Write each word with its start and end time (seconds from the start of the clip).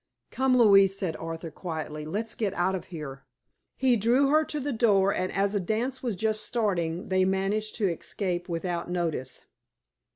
"Come, 0.31 0.57
Louise," 0.57 0.97
said 0.97 1.15
Arthur, 1.17 1.51
quietly, 1.51 2.05
"let's 2.07 2.33
get 2.33 2.55
out 2.55 2.73
of 2.73 2.85
here." 2.85 3.23
He 3.75 3.95
drew 3.97 4.29
her 4.29 4.43
to 4.45 4.59
the 4.59 4.73
door 4.73 5.13
and 5.13 5.31
as 5.31 5.53
a 5.53 5.59
dance 5.59 6.01
was 6.01 6.15
just 6.15 6.41
starting 6.41 7.09
they 7.09 7.23
managed 7.23 7.75
to 7.75 7.85
escape 7.87 8.49
without 8.49 8.89
notice. 8.89 9.45